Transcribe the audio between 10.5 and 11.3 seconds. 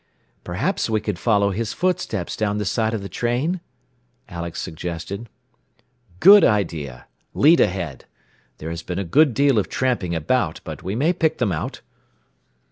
but we may